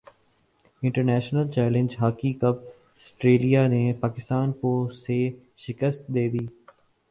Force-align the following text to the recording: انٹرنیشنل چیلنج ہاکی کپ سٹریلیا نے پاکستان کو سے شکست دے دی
انٹرنیشنل 0.83 1.51
چیلنج 1.51 1.95
ہاکی 1.99 2.31
کپ 2.33 2.57
سٹریلیا 3.05 3.67
نے 3.67 3.83
پاکستان 3.99 4.51
کو 4.61 4.73
سے 4.97 5.19
شکست 5.65 6.07
دے 6.15 6.27
دی 6.29 6.45